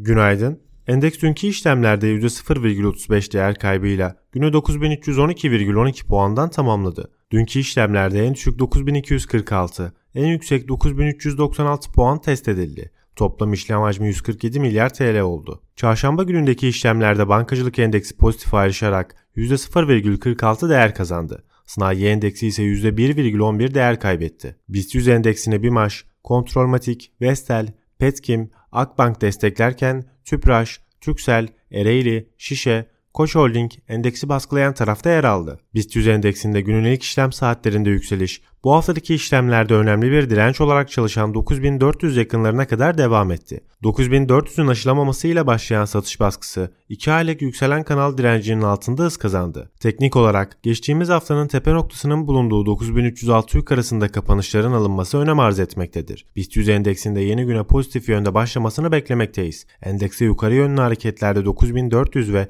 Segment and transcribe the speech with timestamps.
[0.00, 0.60] Günaydın.
[0.86, 7.10] Endeks dünkü işlemlerde %0,35 değer kaybıyla günü 9312,12 puandan tamamladı.
[7.30, 12.90] Dünkü işlemlerde en düşük 9246, en yüksek 9396 puan test edildi.
[13.16, 15.62] Toplam işlem hacmi 147 milyar TL oldu.
[15.76, 21.44] Çarşamba günündeki işlemlerde bankacılık endeksi pozitif ayrışarak %0,46 değer kazandı.
[21.66, 24.56] Sanayi endeksi ise %1,11 değer kaybetti.
[24.68, 33.72] BIST 100 endeksine BİMAŞ, Kontrolmatik, Vestel, Petkim, Akbank desteklerken Tüpraş, Türksel, Ereğli, Şişe, Koç Holding
[33.88, 35.60] endeksi baskılayan tarafta yer aldı.
[35.74, 40.90] BIST 100 endeksinde günün ilk işlem saatlerinde yükseliş, bu haftadaki işlemlerde önemli bir direnç olarak
[40.90, 43.60] çalışan 9400 yakınlarına kadar devam etti.
[43.82, 49.70] 9400'ün aşılamamasıyla başlayan satış baskısı 2 aylık yükselen kanal direncinin altında hız kazandı.
[49.80, 56.26] Teknik olarak geçtiğimiz haftanın tepe noktasının bulunduğu 9306 yukarısında kapanışların alınması önem arz etmektedir.
[56.36, 59.66] BIST 100 endeksinde yeni güne pozitif yönde başlamasını beklemekteyiz.
[59.82, 62.48] Endekse yukarı yönlü hareketlerde 9400 ve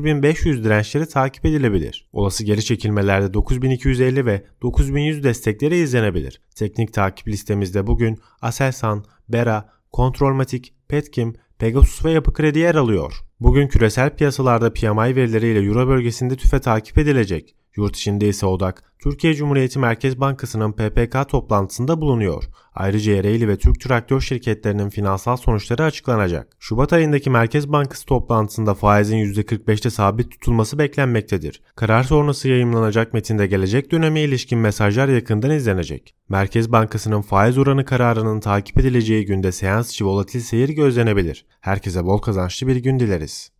[0.00, 2.08] 9500 dirençleri takip edilebilir.
[2.12, 6.40] Olası geri çekilmelerde 9250 ve 9100 destekleri izlenebilir.
[6.56, 13.12] Teknik takip listemizde bugün Aselsan, Bera, Kontrolmatik, Petkim, Pegasus ve Yapı Kredi yer alıyor.
[13.40, 17.54] Bugün küresel piyasalarda PMI verileriyle Euro bölgesinde tüfe takip edilecek.
[17.76, 22.44] Yurt içinde ise odak Türkiye Cumhuriyeti Merkez Bankası'nın PPK toplantısında bulunuyor.
[22.74, 26.48] Ayrıca Ereğli ve Türk Traktör şirketlerinin finansal sonuçları açıklanacak.
[26.58, 31.62] Şubat ayındaki Merkez Bankası toplantısında faizin %45'te sabit tutulması beklenmektedir.
[31.76, 36.14] Karar sonrası yayımlanacak metinde gelecek döneme ilişkin mesajlar yakından izlenecek.
[36.28, 41.46] Merkez Bankası'nın faiz oranı kararının takip edileceği günde seans içi volatil seyir gözlenebilir.
[41.60, 43.50] Herkese bol kazançlı bir gün dileriz.